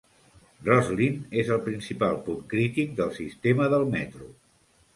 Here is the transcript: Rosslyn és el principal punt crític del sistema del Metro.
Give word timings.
Rosslyn 0.69 1.19
és 1.41 1.51
el 1.57 1.61
principal 1.67 2.17
punt 2.29 2.41
crític 2.55 2.99
del 3.03 3.15
sistema 3.21 3.71
del 3.77 3.89
Metro. 3.97 4.35